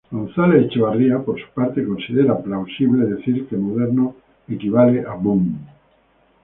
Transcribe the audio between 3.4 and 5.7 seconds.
que moderno equivale a Boom.